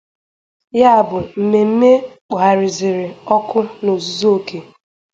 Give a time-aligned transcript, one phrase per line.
[0.79, 1.91] ya bụ mmemme
[2.25, 3.05] kpògharazịrị
[3.35, 4.57] ọkụ n'ozuzuoke